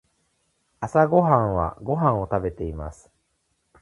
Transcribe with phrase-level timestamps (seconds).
[0.79, 3.11] 朝ごはんはご飯を食べています。